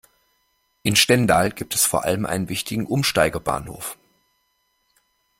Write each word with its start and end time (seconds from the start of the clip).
In 0.81 0.95
Stendal 0.95 1.51
gibt 1.51 1.75
es 1.75 1.85
vor 1.85 2.05
allem 2.05 2.25
einen 2.25 2.49
wichtigen 2.49 2.87
Umsteigebahnhof. 2.87 3.99